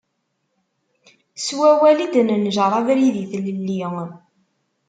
S 1.45 1.47
wawal 1.59 1.99
i 2.05 2.07
d-nenjer 2.13 2.71
abrid 2.79 3.15
i 3.23 3.25
tlelli. 3.31 3.79